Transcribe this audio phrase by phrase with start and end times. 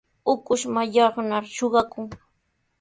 [0.31, 2.05] Ukush mallaqnar suqakun.